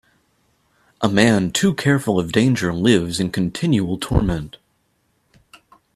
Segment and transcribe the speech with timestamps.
[1.01, 4.57] A man too careful of danger lives in continual torment.